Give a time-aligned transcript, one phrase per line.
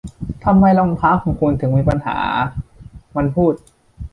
[0.43, 2.17] 'ทำไมรองเท้าของคุณถึงมีปัญหา'
[3.15, 3.53] มันพูด